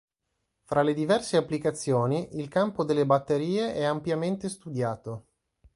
[0.63, 5.27] Fra le diverse applicazioni, il campo delle batterie è ampiamente studiato.